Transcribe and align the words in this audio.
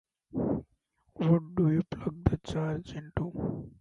What 0.31 1.53
do 1.55 1.69
you 1.73 1.83
plug 1.91 2.23
the 2.31 2.37
charger 2.43 2.97
into? 2.97 3.67